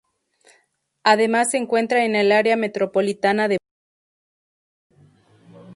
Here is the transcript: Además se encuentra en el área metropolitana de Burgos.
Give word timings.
Además 1.03 1.51
se 1.51 1.57
encuentra 1.57 2.03
en 2.05 2.15
el 2.15 2.31
área 2.31 2.55
metropolitana 2.57 3.47
de 3.47 3.59
Burgos. 4.97 5.15